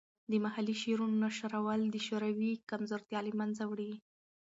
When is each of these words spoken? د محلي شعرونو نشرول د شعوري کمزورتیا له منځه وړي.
د 0.31 0.33
محلي 0.43 0.75
شعرونو 0.83 1.15
نشرول 1.25 1.81
د 1.89 1.95
شعوري 2.07 2.51
کمزورتیا 2.69 3.19
له 3.27 3.33
منځه 3.39 3.63
وړي. 3.71 3.91